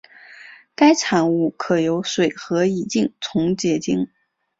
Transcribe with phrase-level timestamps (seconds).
[0.73, 4.07] 该产物可由水和乙腈重结晶。